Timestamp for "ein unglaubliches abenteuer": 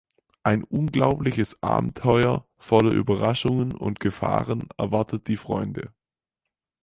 0.41-2.47